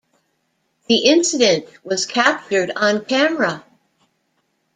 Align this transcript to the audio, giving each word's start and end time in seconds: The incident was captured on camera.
The 0.87 0.95
incident 1.05 1.67
was 1.85 2.07
captured 2.07 2.71
on 2.75 3.05
camera. 3.05 3.63